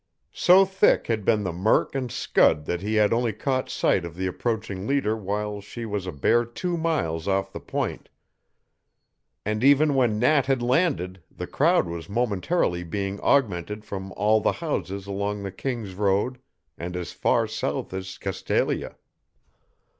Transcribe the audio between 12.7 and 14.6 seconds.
being augmented from all the